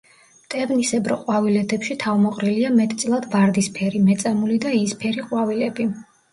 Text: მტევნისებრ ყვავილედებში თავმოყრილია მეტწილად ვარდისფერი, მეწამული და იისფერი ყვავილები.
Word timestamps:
მტევნისებრ 0.43 1.13
ყვავილედებში 1.25 1.99
თავმოყრილია 2.05 2.73
მეტწილად 2.79 3.29
ვარდისფერი, 3.37 4.05
მეწამული 4.11 4.61
და 4.67 4.75
იისფერი 4.83 5.31
ყვავილები. 5.31 5.91